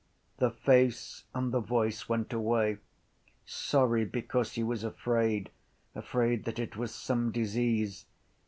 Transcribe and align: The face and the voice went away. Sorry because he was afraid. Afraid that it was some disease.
The 0.39 0.49
face 0.49 1.25
and 1.35 1.51
the 1.53 1.59
voice 1.59 2.09
went 2.09 2.33
away. 2.33 2.79
Sorry 3.45 4.03
because 4.03 4.53
he 4.53 4.63
was 4.63 4.83
afraid. 4.83 5.51
Afraid 5.93 6.45
that 6.45 6.57
it 6.57 6.75
was 6.75 6.91
some 6.91 7.31
disease. 7.31 8.07